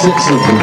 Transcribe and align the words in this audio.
six 0.00 0.30
of 0.30 0.40
them. 0.40 0.56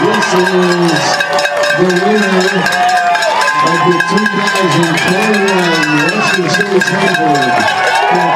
This 0.00 0.28
is 0.32 0.96
the 1.76 1.88
winner 2.06 2.62
of 3.66 3.78
the 3.84 3.96
2021 4.08 6.08
Western 6.08 6.48
States 6.48 6.88
Handbook. 6.88 7.52
From 8.08 8.28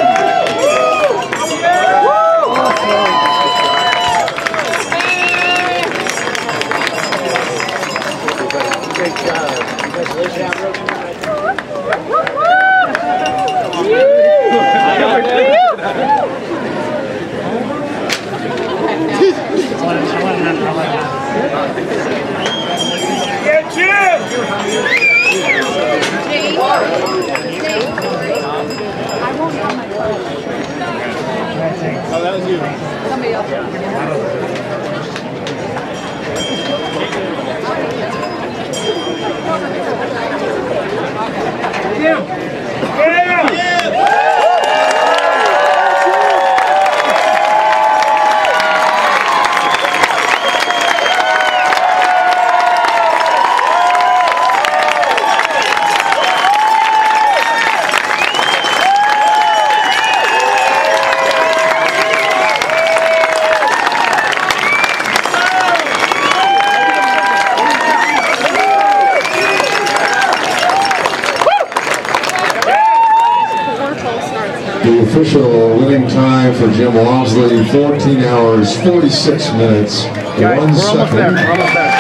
The 74.84 75.00
official 75.04 75.78
winning 75.78 76.08
time 76.08 76.54
for 76.68 76.74
Jim 76.74 76.94
Walmsley, 76.94 77.64
14 77.70 78.20
hours, 78.26 78.76
46 78.84 79.52
minutes, 79.54 80.04
Guys, 80.40 80.60
one 80.60 80.74
we're 80.74 80.90
almost 80.90 81.12
there. 81.14 81.32
second. 81.32 81.36
We're 81.36 81.52
almost 81.52 81.74
there. 81.74 81.94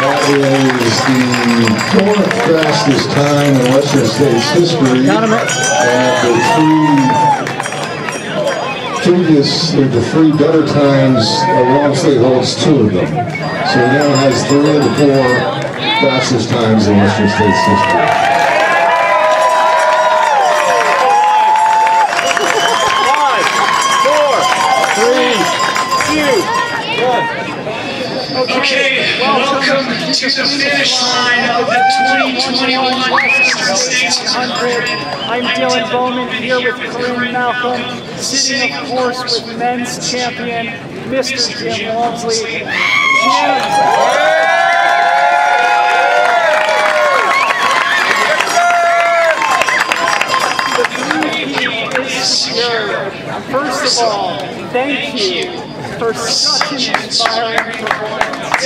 That 0.00 0.20
is 0.80 0.96
the 1.04 1.20
fourth 1.92 2.30
fastest 2.48 3.10
time 3.10 3.52
in 3.54 3.64
Western 3.74 4.06
States 4.06 4.48
history. 4.50 5.04
Count 5.06 5.24
'em 5.24 5.32
up. 5.34 5.48
And 5.82 6.16
the 6.24 6.32
three 6.54 7.00
previous, 9.02 9.72
the 9.72 10.02
three 10.12 10.32
better 10.32 10.64
times, 10.66 11.26
uh, 11.42 11.64
Walmsley 11.76 12.16
holds 12.18 12.54
two 12.62 12.80
of 12.86 12.92
them. 12.92 13.06
So 13.06 13.76
he 13.78 13.86
now 13.98 14.10
has 14.24 14.44
three 14.46 14.70
of 14.76 14.82
the 14.84 14.94
four 15.00 15.28
fastest 16.00 16.48
times 16.50 16.86
in 16.86 16.96
Western 16.96 17.28
States 17.28 17.58
history. 17.66 18.06
Five, 23.10 23.46
four, 24.04 24.34
three, 24.98 25.34
two, 26.08 26.34
one. 27.06 27.24
Okay, 28.52 29.20
welcome 29.20 29.84
to 29.86 30.26
the 30.26 30.44
finish 30.44 31.00
line 31.00 31.50
of 31.50 31.66
the 31.66 31.78
2021 32.42 33.12
Western 33.12 33.76
States 33.76 34.18
100. 34.34 34.88
I'm 35.30 35.44
Dylan 35.54 35.90
Bowman 35.92 36.28
here 36.42 36.60
with 36.60 36.90
Corinne 36.90 37.32
Malcolm, 37.32 37.80
sitting 38.18 38.74
of 38.74 38.88
course 38.88 39.40
with 39.40 39.56
men's 39.56 40.10
champion, 40.10 40.66
Mr. 41.08 41.76
Jim 41.76 41.94
Walmsley. 41.94 42.34
Jim. 42.34 42.66
First 53.50 54.02
of 54.02 54.06
all, 54.06 54.38
thank 54.70 55.14
you 55.14 55.69
for 56.00 56.14
such 56.14 56.88
an 56.88 57.04
inspiring 57.04 57.58
performance. 57.58 58.64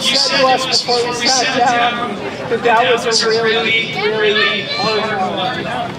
You 0.00 0.16
said 0.16 0.40
to 0.40 0.46
us 0.46 0.80
before 0.80 1.10
we 1.10 1.26
sat 1.28 1.58
down 1.58 2.14
that 2.48 2.62
that 2.64 3.04
was 3.04 3.22
a 3.22 3.28
really, 3.28 3.92
really 3.96 4.62
hard 4.70 5.20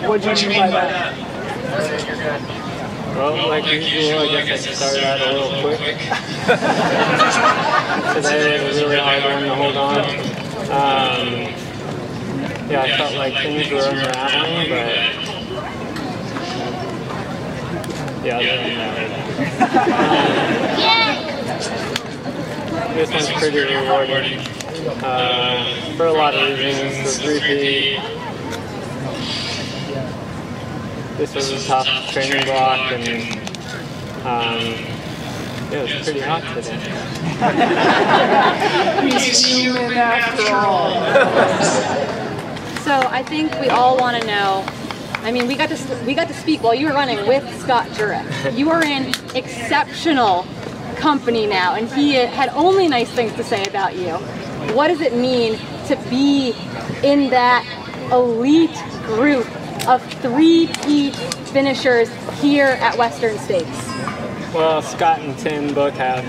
one. 0.01 0.09
What 0.09 0.23
do 0.23 0.29
you 0.31 0.50
mean 0.50 0.59
by 0.59 0.69
that? 0.71 1.16
Well, 3.16 3.47
like 3.47 3.66
usual, 3.71 4.21
I 4.21 4.44
guess 4.44 4.67
I 4.67 4.71
started 4.71 5.03
out 5.03 5.21
a 5.21 5.23
little 5.33 5.61
quick. 5.61 6.00
Today 8.16 8.55
it 8.55 8.63
was 8.67 8.81
really 8.81 8.97
hard 8.97 9.23
one 9.23 9.44
to 9.44 9.53
hold 9.53 9.77
on. 9.77 10.01
Um, 10.71 11.70
yeah, 12.71 12.83
I 12.83 12.97
felt 12.97 13.15
like 13.15 13.33
things 13.33 13.69
were 13.69 13.79
unraveling, 13.79 14.69
but 14.69 14.87
yeah, 18.25 18.37
other 18.37 18.45
than 18.45 18.77
that, 18.77 19.21
this 22.95 23.11
one's 23.11 23.31
pretty 23.31 23.59
rewarding 23.59 24.39
uh, 25.03 25.93
for 25.97 26.05
a 26.05 26.13
lot 26.13 26.33
of 26.33 26.57
reasons. 26.57 27.19
The 27.19 27.27
repeat. 27.27 27.99
This 31.17 31.35
was 31.35 31.51
a 31.51 31.67
tough 31.67 31.88
training 32.11 32.45
block, 32.45 32.91
and 32.93 33.38
um, 34.25 34.59
it 35.73 35.81
was 35.81 35.91
pretty 36.03 36.21
hot 36.21 36.43
today. 36.55 36.79
He's 39.11 39.45
human 39.45 39.93
after 39.93 40.55
all. 40.55 42.07
So 42.91 43.07
I 43.07 43.23
think 43.23 43.57
we 43.61 43.69
all 43.69 43.97
want 43.97 44.21
to 44.21 44.27
know. 44.27 44.65
I 45.19 45.31
mean, 45.31 45.47
we 45.47 45.55
got 45.55 45.69
to 45.69 46.03
we 46.05 46.13
got 46.13 46.27
to 46.27 46.33
speak 46.33 46.61
while 46.61 46.75
you 46.75 46.88
were 46.88 46.93
running 46.93 47.25
with 47.25 47.41
Scott 47.61 47.88
Jurek. 47.91 48.57
You 48.57 48.69
are 48.69 48.83
in 48.83 49.13
exceptional 49.33 50.45
company 50.97 51.47
now, 51.47 51.75
and 51.75 51.89
he 51.89 52.15
had 52.15 52.49
only 52.49 52.89
nice 52.89 53.09
things 53.09 53.31
to 53.35 53.45
say 53.45 53.63
about 53.63 53.95
you. 53.95 54.15
What 54.75 54.89
does 54.89 54.99
it 54.99 55.15
mean 55.15 55.57
to 55.88 55.95
be 56.09 56.49
in 57.01 57.29
that 57.29 57.63
elite 58.11 58.75
group 59.05 59.47
of 59.88 60.03
three 60.15 60.67
peat 60.83 61.15
finishers 61.53 62.09
here 62.41 62.77
at 62.81 62.97
Western 62.97 63.38
States? 63.38 63.88
Well, 64.53 64.81
Scott 64.81 65.21
and 65.21 65.39
Tim 65.39 65.73
both 65.73 65.93
have 65.93 66.25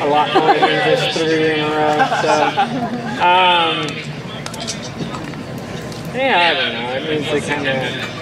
a 0.00 0.06
lot 0.06 0.32
more 0.34 0.54
than 0.54 0.96
just 0.96 1.18
three 1.18 1.54
in 1.54 1.58
a 1.58 1.68
row. 1.68 1.96
So, 2.22 4.06
um, 4.06 4.15
yeah, 6.16 6.50
I 6.50 6.54
don't 6.54 6.72
know. 6.72 6.96
It 6.96 7.20
means 7.20 7.30
they 7.30 7.40
kind 7.40 7.66
of 7.68 8.16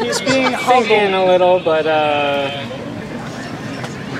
He's 0.00 0.20
being 0.20 0.46
in 0.46 0.52
humble. 0.56 0.96
a 0.96 1.24
little, 1.26 1.60
but 1.60 1.86
uh, 1.86 2.50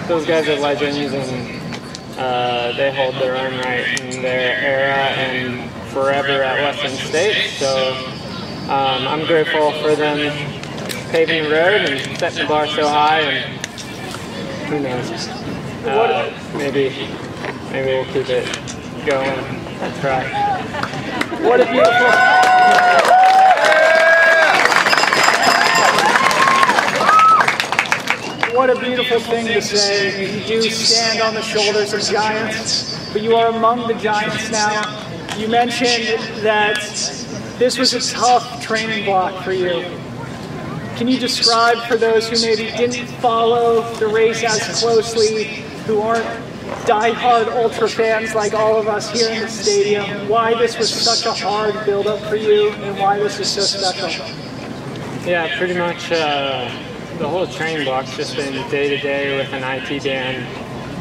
those 0.07 0.27
guys 0.27 0.49
are 0.49 0.57
legends 0.57 1.13
and 1.13 2.19
uh, 2.19 2.73
they 2.77 2.95
hold 2.95 3.15
their 3.17 3.37
own 3.37 3.59
right 3.61 4.01
in 4.01 4.23
their 4.23 4.59
era 4.59 4.95
and 5.17 5.71
forever 5.91 6.43
at 6.43 6.61
Western 6.63 6.93
State. 7.09 7.51
So 7.51 7.95
um, 8.65 9.07
I'm 9.09 9.27
grateful 9.27 9.73
for 9.81 9.95
them 9.95 10.19
paving 11.11 11.45
the 11.45 11.51
road 11.51 11.81
and 11.91 12.19
setting 12.19 12.43
the 12.43 12.49
bar 12.49 12.67
so 12.67 12.89
high, 12.89 13.21
and 13.21 13.67
who 14.67 14.81
knows? 14.81 15.29
Uh, 15.87 16.33
maybe 16.55 17.09
maybe 17.71 17.89
we'll 17.89 18.05
keep 18.13 18.29
it 18.29 18.47
going 19.05 19.62
and 19.83 20.01
try. 20.01 20.23
What 21.43 21.61
a 21.61 21.65
beautiful. 21.65 22.53
What 28.57 28.71
a 28.71 28.79
beautiful 28.79 29.19
thing 29.19 29.47
to 29.47 29.61
say. 29.61 30.41
You 30.47 30.63
do 30.63 30.71
stand 30.71 31.21
on 31.21 31.35
the 31.35 31.43
shoulders 31.43 31.93
of 31.93 32.01
giants, 32.03 33.13
but 33.13 33.23
you 33.23 33.35
are 33.35 33.49
among 33.49 33.89
the 33.89 33.95
giants 33.95 34.51
now. 34.51 35.09
You 35.37 35.49
mentioned 35.49 36.21
that 36.45 36.77
this 37.59 37.77
was 37.77 37.93
a 37.95 38.15
tough 38.15 38.63
training 38.63 39.05
block 39.05 39.43
for 39.43 39.53
you. 39.53 39.83
Can 40.97 41.09
you 41.09 41.19
describe 41.19 41.79
for 41.89 41.97
those 41.97 42.29
who 42.29 42.41
maybe 42.47 42.71
didn't 42.77 43.09
follow 43.17 43.83
the 43.95 44.07
race 44.07 44.45
as 44.45 44.81
closely, 44.81 45.65
who 45.87 46.01
aren't 46.01 46.52
die-hard 46.87 47.49
ultra 47.49 47.89
fans 47.89 48.35
like 48.35 48.55
all 48.55 48.79
of 48.79 48.89
us 48.89 49.11
here 49.11 49.31
in 49.31 49.43
the 49.43 49.49
stadium, 49.49 50.29
why 50.29 50.55
this 50.55 50.77
was 50.79 50.93
such 50.93 51.27
a 51.27 51.47
hard 51.47 51.85
build-up 51.87 52.21
for 52.29 52.37
you 52.37 52.71
and 52.71 52.99
why 52.99 53.19
this 53.19 53.39
is 53.39 53.49
so 53.49 53.61
special? 53.63 54.27
Yeah, 55.27 55.57
pretty 55.59 55.79
much 55.79 56.11
uh, 56.11 56.69
the 57.19 57.29
whole 57.29 57.47
training 57.47 57.85
block's 57.85 58.17
just 58.17 58.37
been 58.37 58.69
day 58.71 58.89
to 58.89 58.99
day 58.99 59.37
with 59.37 59.53
an 59.53 59.63
IT 59.63 60.03
band 60.03 60.47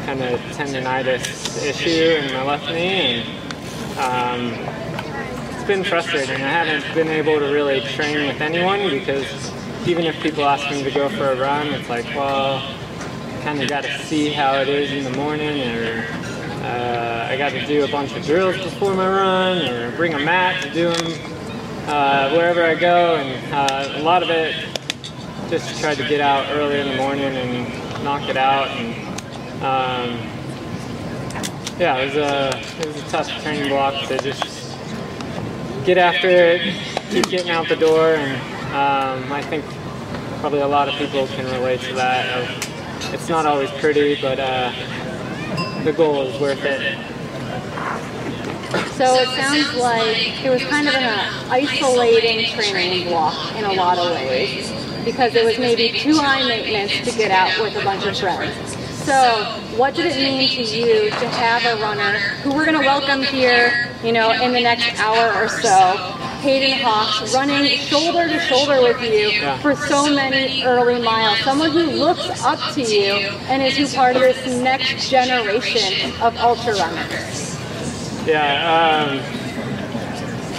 kind 0.06 0.22
of 0.22 0.40
tendonitis 0.56 1.64
issue 1.64 2.16
in 2.18 2.32
my 2.32 2.42
left 2.42 2.66
knee, 2.68 3.24
and 3.98 4.54
um, 4.56 4.74
it's 5.54 5.64
been 5.64 5.84
frustrating. 5.84 6.36
I 6.36 6.48
haven't 6.48 6.94
been 6.94 7.08
able 7.08 7.38
to 7.38 7.46
really 7.46 7.80
train 7.80 8.26
with 8.26 8.40
anyone 8.40 8.90
because 8.90 9.26
even 9.86 10.04
if 10.04 10.20
people 10.22 10.44
ask 10.44 10.70
me 10.70 10.82
to 10.82 10.90
go 10.90 11.08
for 11.08 11.32
a 11.32 11.36
run, 11.36 11.68
it's 11.68 11.88
like, 11.88 12.04
well, 12.06 12.60
kind 13.42 13.60
of 13.60 13.68
got 13.68 13.82
to 13.82 13.98
see 14.04 14.30
how 14.30 14.54
it 14.60 14.68
is 14.68 14.92
in 14.92 15.04
the 15.04 15.18
morning, 15.18 15.68
or 15.76 16.06
uh, 16.62 17.26
I 17.28 17.36
got 17.36 17.50
to 17.52 17.66
do 17.66 17.84
a 17.84 17.88
bunch 17.88 18.14
of 18.14 18.24
drills 18.24 18.56
before 18.56 18.94
my 18.94 19.08
run, 19.08 19.68
or 19.68 19.96
bring 19.96 20.14
a 20.14 20.18
mat 20.18 20.62
to 20.62 20.70
do 20.70 20.92
them 20.92 21.12
uh, 21.88 22.30
wherever 22.30 22.62
I 22.62 22.74
go, 22.74 23.16
and 23.16 23.52
uh, 23.52 23.98
a 23.98 24.02
lot 24.02 24.22
of 24.22 24.30
it 24.30 24.54
just 25.50 25.80
tried 25.80 25.96
to 25.96 26.08
get 26.08 26.20
out 26.20 26.48
early 26.50 26.80
in 26.80 26.88
the 26.88 26.96
morning 26.96 27.24
and 27.24 28.04
knock 28.04 28.28
it 28.28 28.36
out. 28.36 28.68
And 28.68 28.94
um, 29.62 30.18
yeah, 31.80 31.98
it 31.98 32.06
was 32.06 32.16
a 32.16 32.80
it 32.80 32.86
was 32.86 32.96
a 32.96 33.08
tough 33.08 33.42
training 33.42 33.68
block 33.68 34.06
to 34.08 34.18
just 34.18 34.78
get 35.84 35.98
after 35.98 36.28
it, 36.28 36.74
keep 37.10 37.28
getting 37.28 37.50
out 37.50 37.68
the 37.68 37.76
door, 37.76 38.14
and 38.14 38.40
um, 38.72 39.32
I 39.32 39.42
think 39.42 39.64
probably 40.38 40.60
a 40.60 40.68
lot 40.68 40.88
of 40.88 40.94
people 40.94 41.26
can 41.26 41.44
relate 41.46 41.80
to 41.80 41.94
that. 41.94 42.68
It's 43.12 43.28
not 43.28 43.46
always 43.46 43.70
pretty, 43.72 44.20
but 44.20 44.38
uh, 44.40 44.72
the 45.84 45.92
goal 45.92 46.22
is 46.22 46.40
worth 46.40 46.64
it. 46.64 46.98
So 48.92 49.14
it 49.16 49.28
sounds 49.28 49.74
like 49.74 50.44
it 50.44 50.50
was 50.50 50.62
kind 50.64 50.88
of 50.88 50.94
an 50.94 51.50
isolating 51.50 52.46
training 52.54 53.08
block 53.08 53.54
in 53.56 53.64
a 53.64 53.72
lot 53.72 53.98
of 53.98 54.12
ways 54.12 54.70
because 55.04 55.34
it 55.34 55.44
was 55.44 55.58
maybe 55.58 55.90
too 55.98 56.16
high 56.16 56.46
maintenance 56.46 57.04
to 57.10 57.16
get 57.16 57.30
out 57.30 57.60
with 57.60 57.76
a 57.76 57.84
bunch 57.84 58.06
of 58.06 58.18
friends. 58.18 58.76
So 59.04 59.44
what 59.76 59.94
did 59.94 60.06
it 60.06 60.16
mean 60.16 60.48
to 60.48 60.62
you 60.62 61.10
to 61.10 61.28
have 61.28 61.64
a 61.78 61.82
runner 61.82 62.18
who 62.42 62.54
we're 62.54 62.64
going 62.64 62.78
to 62.78 62.86
welcome 62.86 63.22
here, 63.22 63.90
you 64.04 64.12
know, 64.12 64.30
in 64.30 64.52
the 64.52 64.60
next 64.60 64.98
hour 65.00 65.34
or 65.42 65.48
so, 65.48 66.21
Hayden 66.42 66.76
Hawks, 66.80 67.32
running 67.32 67.78
shoulder 67.78 68.28
to 68.28 68.40
shoulder 68.40 68.82
with 68.82 69.00
you 69.00 69.28
Yeah. 69.30 69.58
for 69.58 69.76
so 69.76 70.12
many 70.12 70.64
early 70.64 71.00
miles. 71.00 71.38
Someone 71.44 71.70
who 71.70 71.84
looks 71.84 72.42
up 72.42 72.58
to 72.74 72.82
you 72.82 73.12
and 73.48 73.62
is 73.62 73.76
who 73.76 73.86
part 73.96 74.16
of 74.16 74.22
this 74.22 74.44
next 74.60 75.08
generation 75.08 76.12
of 76.20 76.36
ultra 76.38 76.74
runners. 76.74 77.56
Yeah, 78.26 79.06
um, 79.08 79.18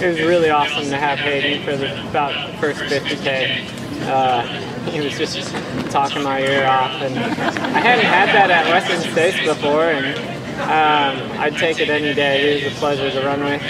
it 0.01 0.07
was 0.07 0.21
really 0.21 0.49
awesome 0.49 0.89
to 0.89 0.95
have 0.97 1.19
Hayden 1.19 1.63
for 1.65 1.75
the 1.75 2.01
about 2.09 2.51
the 2.51 2.57
first 2.59 2.79
50k. 2.83 3.65
Uh, 4.07 4.41
he 4.89 5.01
was 5.01 5.17
just 5.17 5.53
talking 5.91 6.23
my 6.23 6.39
ear 6.41 6.65
off, 6.65 6.91
and 7.01 7.17
I 7.19 7.79
hadn't 7.79 8.05
had 8.05 8.29
that 8.29 8.51
at 8.51 8.67
Western 8.69 9.01
States 9.11 9.37
before, 9.45 9.83
and 9.89 10.17
um, 10.61 11.39
I'd 11.41 11.57
take 11.57 11.79
it 11.79 11.89
any 11.89 12.13
day. 12.13 12.59
He 12.59 12.65
was 12.65 12.73
a 12.73 12.79
pleasure 12.79 13.11
to 13.11 13.25
run 13.25 13.43
with, 13.43 13.61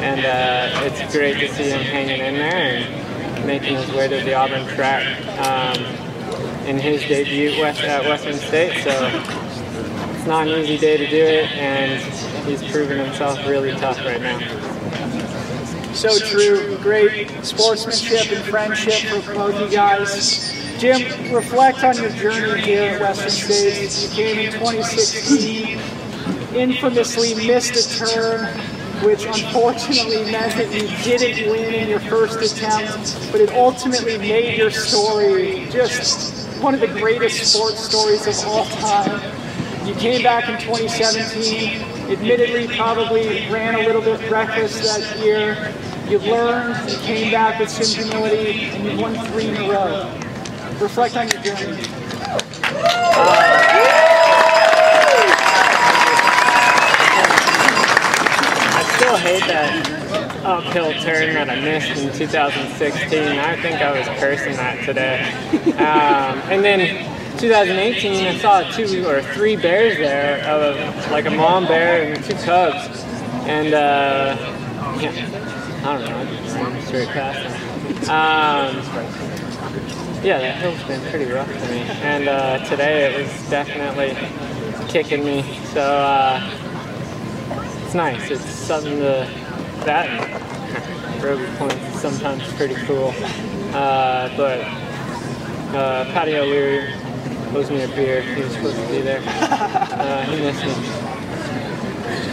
and 0.00 0.24
uh, 0.24 0.84
it's 0.84 1.12
great 1.12 1.38
to 1.40 1.48
see 1.54 1.70
him 1.70 1.80
hanging 1.80 2.20
in 2.20 2.34
there 2.34 2.76
and 2.76 3.46
making 3.46 3.76
his 3.76 3.90
way 3.92 4.08
to 4.08 4.24
the 4.24 4.34
Auburn 4.34 4.66
track 4.68 5.04
um, 5.38 5.82
in 6.66 6.78
his 6.78 7.02
debut 7.02 7.60
west, 7.60 7.82
at 7.82 8.04
Western 8.04 8.34
State. 8.34 8.82
So 8.82 8.90
it's 10.14 10.26
not 10.26 10.46
an 10.46 10.58
easy 10.60 10.78
day 10.78 10.96
to 10.96 11.06
do 11.08 11.16
it, 11.16 11.50
and 11.52 12.00
he's 12.46 12.62
proven 12.70 12.98
himself 12.98 13.38
really 13.46 13.72
tough 13.72 13.98
right 13.98 14.20
now. 14.20 14.38
So 15.94 16.16
true. 16.18 16.78
Great 16.78 17.28
sportsmanship 17.44 18.30
and 18.30 18.44
friendship 18.44 19.22
for 19.24 19.34
both 19.34 19.60
you 19.60 19.68
guys. 19.68 20.52
Jim, 20.78 21.34
reflect 21.34 21.82
on 21.82 21.96
your 21.96 22.10
journey 22.10 22.60
here 22.60 22.92
at 22.92 23.00
Western 23.00 23.30
State. 23.30 24.08
You 24.08 24.14
came 24.14 24.38
in 24.38 24.52
2016, 24.52 25.80
infamously 26.54 27.34
missed 27.34 27.74
a 27.74 27.98
turn, 27.98 28.46
which 29.02 29.24
unfortunately 29.26 30.30
meant 30.30 30.54
that 30.54 30.72
you 30.72 30.88
didn't 31.04 31.50
win 31.50 31.74
in 31.74 31.88
your 31.88 32.00
first 32.00 32.40
attempt, 32.40 33.18
but 33.30 33.40
it 33.40 33.50
ultimately 33.50 34.18
made 34.18 34.58
your 34.58 34.70
story 34.70 35.68
just 35.70 36.34
one 36.60 36.74
of 36.74 36.80
the 36.80 36.88
greatest 36.88 37.52
sports 37.52 37.80
stories 37.84 38.26
of 38.26 38.48
all 38.48 38.64
time. 38.66 39.20
You 39.86 39.94
came 39.94 40.22
back 40.22 40.48
in 40.48 40.58
2017, 40.60 41.80
admittedly 42.10 42.76
probably 42.76 43.48
ran 43.50 43.74
a 43.74 43.86
little 43.86 44.02
bit 44.02 44.30
reckless 44.30 44.80
that 44.80 45.18
year. 45.24 45.72
You've 46.08 46.24
learned, 46.24 46.90
you 46.90 46.96
came 46.98 47.30
back 47.30 47.60
with 47.60 47.70
some 47.70 48.04
humility, 48.04 48.70
and 48.70 48.84
you've 48.84 49.00
won 49.00 49.14
three 49.28 49.46
in 49.48 49.56
a 49.56 49.68
row. 49.68 50.12
Reflect 50.80 51.16
on 51.16 51.28
your 51.28 51.42
journey. 51.42 51.82
Uh, 53.20 53.58
I 58.70 58.82
still 58.96 59.07
hate 59.18 59.46
that 59.48 60.44
uphill 60.44 60.92
turn 61.02 61.34
that 61.34 61.50
I 61.50 61.60
missed 61.60 62.02
in 62.02 62.12
2016. 62.12 63.18
I 63.38 63.60
think 63.60 63.80
I 63.80 63.98
was 63.98 64.06
cursing 64.20 64.54
that 64.56 64.84
today. 64.84 65.22
Um, 65.78 66.38
and 66.50 66.64
then 66.64 67.38
2018, 67.38 68.26
I 68.26 68.38
saw 68.38 68.62
two 68.72 69.06
or 69.06 69.22
three 69.22 69.56
bears 69.56 69.96
there, 69.98 70.42
uh, 70.48 71.10
like 71.10 71.26
a 71.26 71.30
mom 71.30 71.66
bear 71.66 72.12
and 72.12 72.24
two 72.24 72.34
cubs. 72.44 73.04
And 73.46 73.74
uh, 73.74 74.36
yeah, 75.00 75.12
I 75.84 75.98
don't 75.98 76.08
know, 76.08 76.18
I 76.18 76.24
just 76.42 76.56
ran 76.56 76.86
straight 76.86 77.08
past 77.08 77.38
them. 77.42 77.68
Um, 78.10 78.76
yeah, 80.24 80.38
that 80.38 80.56
hill's 80.60 80.82
been 80.84 81.00
pretty 81.10 81.30
rough 81.30 81.50
for 81.50 81.72
me. 81.72 81.80
And 82.02 82.28
uh, 82.28 82.64
today 82.64 83.14
it 83.14 83.22
was 83.22 83.50
definitely 83.50 84.16
kicking 84.88 85.24
me. 85.24 85.42
So 85.66 85.80
uh, 85.80 86.67
it's 87.88 87.94
nice. 87.94 88.30
It's 88.30 88.44
something 88.44 88.98
to 88.98 89.26
that 89.86 91.22
Robie 91.22 91.46
Point 91.56 91.72
is 91.72 92.00
sometimes 92.02 92.46
pretty 92.52 92.74
cool. 92.84 93.14
Uh, 93.72 94.28
but 94.36 94.60
uh, 95.74 96.04
Patty 96.12 96.36
O'Leary 96.36 96.92
owes 97.54 97.70
me 97.70 97.80
a 97.84 97.88
beer. 97.88 98.20
He 98.20 98.42
was 98.42 98.52
supposed 98.52 98.76
to 98.76 98.86
be 98.88 99.00
there. 99.00 99.22
Uh, 99.24 100.22
he 100.24 100.36
missed 100.36 100.66
me. 100.66 100.74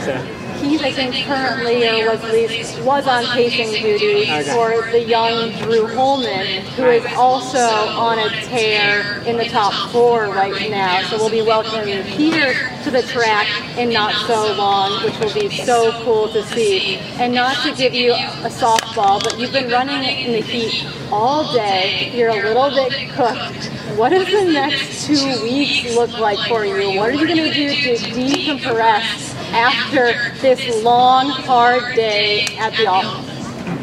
So 0.04 0.45
He's, 0.62 0.82
I 0.82 0.92
think, 0.92 1.16
currently 1.26 1.88
or 1.88 2.12
was 2.12 2.24
at 2.24 2.32
least 2.32 2.82
was 2.82 3.08
on 3.08 3.26
pacing 3.26 3.72
duty 3.72 4.26
for 4.52 4.90
the 4.92 5.02
young 5.02 5.52
Drew 5.60 5.88
Holmen, 5.88 6.66
who 6.76 6.86
is 6.86 7.06
also 7.16 7.60
on 7.60 8.20
a 8.20 8.30
tear 8.46 9.22
in 9.24 9.38
the 9.38 9.46
top 9.46 9.92
four 9.92 10.26
right 10.26 10.70
now. 10.70 11.02
So 11.04 11.18
we'll 11.18 11.30
be 11.30 11.42
welcoming 11.42 12.04
Peter 12.04 12.54
to 12.84 12.92
the 12.92 13.02
track 13.04 13.48
in 13.78 13.90
not 13.90 14.14
so 14.28 14.54
long, 14.56 15.04
which 15.04 15.18
will 15.20 15.34
be 15.34 15.50
so 15.50 15.92
cool 16.04 16.30
to 16.30 16.44
see. 16.44 16.98
And 17.20 17.34
not 17.34 17.58
to 17.66 17.76
give 17.76 17.94
you 17.94 18.14
a 18.14 18.50
softball, 18.50 19.24
but 19.24 19.40
you've 19.40 19.54
been 19.54 19.72
running 19.72 20.04
in 20.04 20.32
the 20.32 20.42
heat 20.42 20.86
all 21.12 21.54
day. 21.54 22.12
You're 22.16 22.30
a 22.30 22.54
little 22.54 22.70
bit 22.70 23.10
cooked. 23.12 23.72
What 23.98 24.10
does 24.10 24.28
the 24.28 24.52
next 24.52 25.06
two 25.06 25.42
weeks 25.44 25.96
look 25.96 26.12
like 26.20 26.40
for 26.48 26.66
you? 26.66 26.98
What 26.98 27.10
are 27.10 27.14
you 27.14 27.28
going 27.28 27.38
to 27.38 27.54
do 27.54 27.70
to 27.76 27.96
decompress 28.14 29.35
after 29.56 30.14
this 30.42 30.84
long, 30.84 31.30
hard 31.30 31.96
day 31.96 32.46
at 32.58 32.76
the 32.76 32.88
office? 32.88 33.32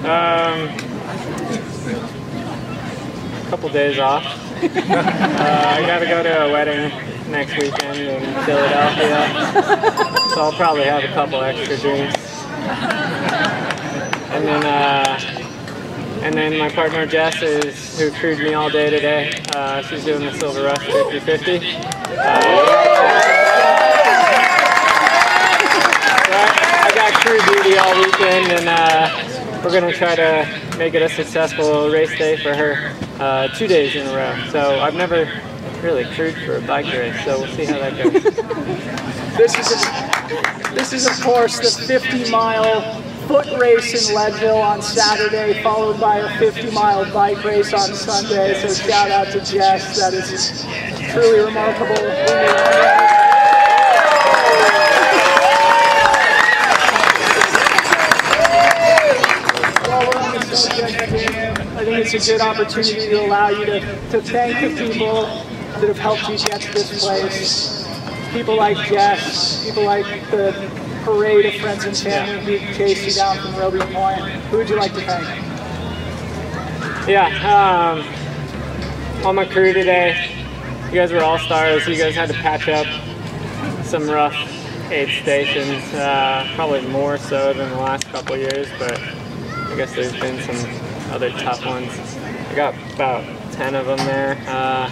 Um, 0.05 0.69
a 3.35 3.51
couple 3.51 3.69
days 3.71 3.99
off. 3.99 4.25
uh, 4.63 4.69
I 4.69 5.83
got 5.87 5.99
to 6.01 6.07
go 6.07 6.23
to 6.23 6.45
a 6.45 6.53
wedding 6.53 6.91
next 7.31 7.57
weekend 7.57 7.99
in 7.99 8.21
Philadelphia, 8.45 9.27
so 10.35 10.41
I'll 10.43 10.53
probably 10.53 10.85
have 10.85 11.03
a 11.03 11.09
couple 11.15 11.41
extra 11.43 11.77
drinks. 11.79 12.45
And 14.33 14.47
then, 14.47 14.65
uh, 14.65 15.19
And 16.23 16.35
then 16.35 16.57
my 16.57 16.69
partner 16.69 17.05
Jess 17.05 17.43
is 17.43 17.99
who 17.99 18.13
crewed 18.13 18.39
me 18.39 18.55
all 18.55 18.71
day 18.71 18.91
today. 18.91 19.33
Uh, 19.57 19.83
she's 19.83 20.05
doing 20.05 20.21
the 20.25 20.33
Silver 20.39 20.63
Rush 20.63 20.87
50-50. 20.87 21.61
I 26.85 26.93
got 26.95 27.02
crew 27.21 27.39
duty 27.55 27.79
all 27.79 27.95
weekend, 27.99 28.53
and 28.53 28.69
uh, 28.69 29.63
we're 29.65 29.73
gonna 29.73 29.93
try 29.93 30.15
to 30.15 30.77
make 30.79 30.95
it 30.95 31.03
a 31.03 31.09
successful 31.09 31.91
race 31.91 32.17
day 32.19 32.37
for 32.37 32.55
her 32.55 32.95
uh, 33.21 33.49
two 33.49 33.67
days 33.67 33.95
in 33.95 34.07
a 34.07 34.15
row. 34.15 34.51
So 34.51 34.81
I've 34.81 34.95
never 34.95 35.31
really 35.83 36.05
crewed 36.15 36.37
for 36.45 36.57
a 36.57 36.61
bike 36.63 36.87
race, 36.87 37.25
so 37.25 37.41
we'll 37.41 37.55
see 37.55 37.65
how 37.65 37.79
that 37.79 37.97
goes. 37.97 39.09
This 39.33 39.57
is, 39.59 40.75
this 40.75 40.93
is 40.93 41.07
of 41.07 41.19
course 41.25 41.59
the 41.59 41.87
50 41.87 42.31
mile 42.31 43.01
foot 43.27 43.59
race 43.59 44.09
in 44.09 44.15
Leadville 44.15 44.61
on 44.61 44.83
Saturday, 44.83 45.63
followed 45.63 45.99
by 45.99 46.19
a 46.19 46.39
50 46.39 46.71
mile 46.71 47.11
bike 47.15 47.43
race 47.43 47.73
on 47.73 47.95
Sunday. 47.95 48.61
So 48.61 48.75
shout 48.75 49.11
out 49.11 49.29
to 49.33 49.41
Jess. 49.41 49.99
That 49.99 50.13
is 50.13 50.67
truly 51.13 51.47
remarkable. 51.47 51.97
I 61.83 61.85
think 61.85 61.92
it's 62.03 62.15
a 62.15 62.33
good 62.33 62.41
opportunity 62.41 63.09
to 63.11 63.25
allow 63.27 63.49
you 63.49 63.65
to, 63.65 63.81
to 64.11 64.21
thank 64.21 64.61
the 64.61 64.83
people 64.93 65.23
that 65.23 65.87
have 65.87 65.99
helped 65.99 66.29
you 66.29 66.37
get 66.37 66.61
to 66.61 66.73
this 66.73 67.05
place. 67.05 67.87
People 68.33 68.57
like 68.57 68.77
Jess, 68.89 69.65
people 69.65 69.85
like 69.85 70.05
the 70.31 70.53
parade 71.05 71.47
of 71.47 71.55
friends 71.61 71.85
and 71.85 71.97
family 71.97 72.59
who 72.59 72.75
chased 72.75 73.07
you 73.07 73.13
down 73.13 73.39
from 73.39 73.55
Robie 73.57 73.79
Point. 73.95 74.21
Who 74.51 74.57
would 74.59 74.69
you 74.69 74.77
like 74.77 74.93
to 74.95 75.01
thank? 75.03 75.29
Yeah, 77.09 77.29
um, 77.47 79.25
on 79.25 79.37
my 79.37 79.45
crew 79.45 79.73
today, 79.73 80.29
you 80.87 80.95
guys 80.95 81.13
were 81.13 81.23
all 81.23 81.39
stars. 81.39 81.87
You 81.87 81.97
guys 81.97 82.17
had 82.17 82.29
to 82.31 82.35
patch 82.35 82.69
up 82.69 82.87
some 83.85 84.09
rough 84.09 84.35
aid 84.91 85.09
stations, 85.23 85.85
uh, 85.95 86.51
probably 86.57 86.83
more 86.89 87.17
so 87.17 87.53
than 87.53 87.71
the 87.71 87.77
last 87.77 88.09
couple 88.09 88.37
years, 88.37 88.69
but 88.79 89.01
I 89.01 89.77
guess 89.77 89.95
there's 89.95 90.19
been 90.19 90.41
some 90.43 90.82
other 91.13 91.31
tough 91.31 91.65
ones. 91.67 92.17
I 92.49 92.55
got 92.55 92.75
about 92.95 93.25
10 93.53 93.75
of 93.75 93.87
them 93.87 93.99
there. 93.99 94.43
Uh, 94.47 94.91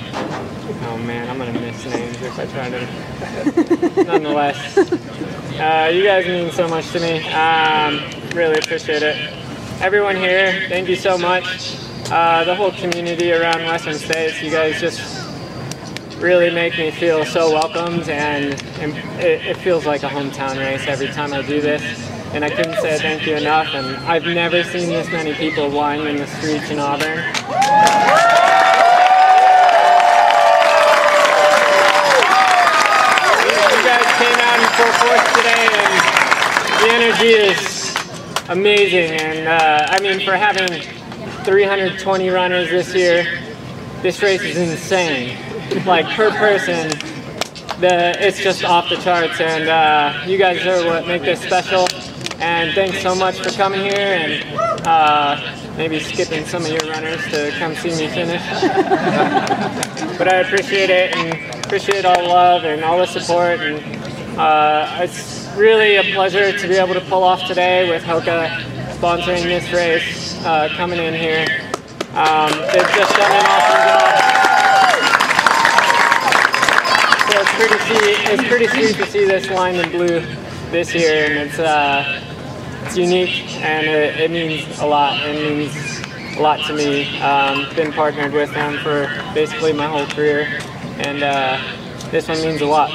oh 0.85 0.99
man, 0.99 1.29
I'm 1.31 1.39
gonna 1.39 1.59
miss 1.59 1.85
names 1.87 2.21
if 2.21 2.39
I 2.39 2.47
try 2.47 2.69
to. 2.69 4.05
Nonetheless, 4.05 4.77
uh, 4.77 5.91
you 5.93 6.05
guys 6.05 6.27
mean 6.27 6.53
so 6.53 6.69
much 6.69 6.91
to 6.91 7.01
me. 7.01 7.27
Um, 7.33 8.03
really 8.35 8.59
appreciate 8.59 9.03
it. 9.03 9.17
Everyone 9.81 10.15
here, 10.15 10.67
thank 10.69 10.91
you 10.91 10.97
so 10.97 11.17
much. 11.17 11.77
Uh, 12.11 12.45
the 12.45 12.55
whole 12.55 12.73
community 12.73 13.33
around 13.33 13.65
Western 13.65 13.95
States, 13.95 14.43
you 14.43 14.51
guys 14.51 14.79
just 14.79 15.27
really 16.19 16.51
make 16.51 16.77
me 16.77 16.91
feel 16.91 17.25
so 17.25 17.51
welcomed 17.51 18.11
and, 18.11 18.63
and 18.79 18.93
it, 19.23 19.47
it 19.47 19.57
feels 19.57 19.87
like 19.87 20.03
a 20.03 20.09
hometown 20.09 20.59
race 20.59 20.87
every 20.87 21.09
time 21.09 21.33
I 21.33 21.41
do 21.41 21.63
this 21.63 22.10
and 22.33 22.45
I 22.45 22.51
couldn't 22.51 22.77
say 22.77 22.97
thank 22.99 23.27
you 23.27 23.35
enough. 23.37 23.75
And 23.75 23.97
I've 24.07 24.25
never 24.25 24.63
seen 24.63 24.89
this 24.89 25.11
many 25.11 25.35
people 25.35 25.69
whine 25.71 26.07
in 26.07 26.17
the 26.17 26.27
streets 26.27 26.71
in 26.71 26.79
Auburn. 26.79 27.19
You 27.19 27.25
guys 33.83 34.07
came 34.19 34.39
out 34.47 34.59
in 34.61 34.67
full 34.79 34.93
force 35.03 35.27
today, 35.37 35.67
and 35.73 35.93
the 36.81 36.89
energy 36.95 37.33
is 37.35 37.95
amazing. 38.49 39.11
And 39.21 39.49
uh, 39.49 39.89
I 39.91 39.99
mean, 40.01 40.21
for 40.25 40.37
having 40.37 40.69
320 41.45 42.29
runners 42.29 42.71
this 42.71 42.95
year, 42.95 43.27
this 44.03 44.23
race 44.23 44.43
is 44.43 44.57
insane. 44.57 45.37
Like 45.85 46.07
per 46.17 46.31
person, 46.31 46.91
the 47.81 48.15
it's 48.25 48.39
just 48.41 48.63
off 48.65 48.89
the 48.89 48.97
charts. 48.97 49.41
And 49.41 49.69
uh, 49.69 50.23
you 50.27 50.39
guys 50.39 50.65
are 50.65 50.85
what 50.87 51.09
make 51.09 51.23
this 51.23 51.41
special. 51.41 51.89
And 52.41 52.73
thanks 52.75 53.03
so 53.03 53.15
much 53.15 53.39
for 53.39 53.51
coming 53.51 53.81
here 53.81 53.95
and 53.97 54.43
uh, 54.87 55.75
maybe 55.77 56.01
skipping 56.01 56.47
some 56.47 56.65
of 56.65 56.71
your 56.71 56.91
runners 56.91 57.23
to 57.31 57.51
come 57.59 57.75
see 57.75 57.91
me 57.91 58.09
finish. 58.09 58.43
but 60.19 60.27
I 60.27 60.37
appreciate 60.37 60.89
it 60.89 61.15
and 61.17 61.65
appreciate 61.65 62.07
all 62.07 62.17
the 62.17 62.29
love 62.29 62.65
and 62.65 62.83
all 62.83 62.97
the 62.97 63.07
support. 63.07 63.61
And 63.61 64.39
uh, 64.39 65.01
it's 65.03 65.49
really 65.55 65.97
a 65.97 66.03
pleasure 66.15 66.57
to 66.57 66.69
be 66.69 66.77
able 66.77 66.95
to 66.95 67.03
pull 67.03 67.25
off 67.25 67.47
today 67.47 67.91
with 67.91 68.03
Hoka 68.05 68.49
sponsoring 68.97 69.43
this 69.43 69.71
race, 69.71 70.43
uh, 70.45 70.69
coming 70.77 70.99
in 70.99 71.13
here. 71.13 71.47
Um, 72.15 72.51
they've 72.73 72.91
just 72.97 73.17
done 73.17 73.33
an 73.33 73.45
awesome 73.47 73.83
job. 73.87 74.31
So 77.29 77.41
it's 77.41 77.55
pretty, 77.55 77.79
see, 77.85 78.33
it's 78.33 78.49
pretty 78.49 78.67
sweet 78.67 78.97
to 78.97 79.11
see 79.11 79.25
this 79.27 79.51
line 79.51 79.75
in 79.75 79.91
blue 79.91 80.21
this 80.71 80.95
year, 80.95 81.27
and 81.27 81.35
it's 81.35 81.59
uh, 81.59 82.20
it's 82.91 82.99
unique 82.99 83.55
and 83.63 83.87
it, 83.87 84.19
it, 84.19 84.31
means 84.33 84.81
a 84.81 84.87
lot. 84.87 85.17
It 85.25 85.41
means 85.41 86.37
a 86.37 86.41
lot 86.41 86.67
to 86.67 86.75
me. 86.75 87.21
Um, 87.21 87.73
been 87.77 87.93
partnered 87.93 88.33
with 88.33 88.53
them 88.53 88.79
for 88.79 89.07
basically 89.33 89.73
my 89.73 89.87
whole 89.87 90.07
career, 90.07 90.59
and 90.99 91.23
uh, 91.23 91.61
this 92.11 92.27
one 92.27 92.39
means 92.39 92.61
a 92.63 92.67
lot. 92.67 92.91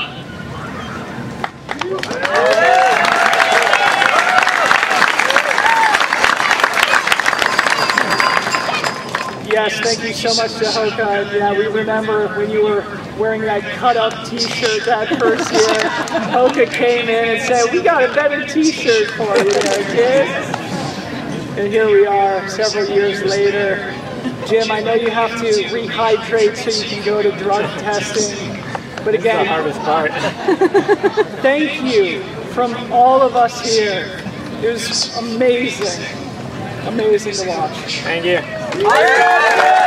Yes, 9.48 9.80
thank 9.80 10.04
you 10.04 10.14
so 10.14 10.36
much 10.36 10.56
to 10.56 10.66
Hoka. 10.66 11.34
Yeah, 11.34 11.58
we 11.58 11.68
remember 11.68 12.28
when 12.38 12.50
you 12.50 12.66
were 12.66 12.82
wearing 13.18 13.42
that 13.42 13.62
cut-up 13.76 14.28
T-shirt 14.28 14.86
that 14.86 15.20
first 15.20 15.52
year. 15.52 15.90
Hoka 16.32 16.72
came 16.72 17.10
in 17.10 17.38
and 17.38 17.42
said, 17.42 17.72
"We 17.72 17.82
got 17.82 18.04
a 18.04 18.14
better 18.14 18.46
T-shirt 18.46 19.12
for 19.12 19.38
you, 19.38 19.52
kid." 19.96 20.28
And 21.58 21.72
here 21.72 21.90
we 21.90 22.06
are, 22.06 22.48
several 22.50 22.90
years 22.90 23.24
later. 23.24 23.94
Jim, 24.46 24.70
I 24.72 24.82
know 24.82 24.94
you 24.94 25.10
have 25.10 25.32
to 25.40 25.48
rehydrate 25.70 26.56
so 26.58 26.70
you 26.70 26.88
can 26.88 27.06
go 27.06 27.22
to 27.22 27.32
drug 27.38 27.64
testing. 27.80 28.62
But 29.06 29.16
again, 29.16 29.44
the 29.44 29.50
hardest 29.50 29.80
part. 29.82 30.12
thank 31.42 31.82
you 31.82 32.24
from 32.54 32.92
all 32.92 33.22
of 33.22 33.36
us 33.36 33.62
here. 33.62 34.22
It 34.62 34.72
was 34.74 35.16
amazing, 35.18 36.06
amazing 36.88 37.34
to 37.34 37.50
watch. 37.50 38.02
Thank 38.02 38.26
you. 38.26 39.85